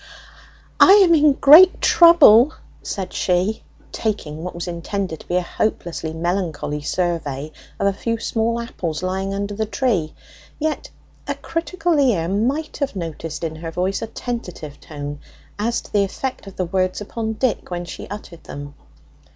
[0.79, 3.61] "I am in great trouble," said she,
[3.91, 9.03] taking what was intended to be a hopelessly melancholy survey of a few small apples
[9.03, 10.15] lying under the tree;
[10.57, 10.89] yet
[11.27, 15.19] a critical ear might have noticed in her voice a tentative tone
[15.59, 18.73] as to the effect of the words upon Dick when she uttered them.